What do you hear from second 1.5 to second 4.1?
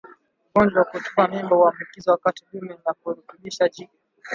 huambukizwa wakati dume linaporutubisha jike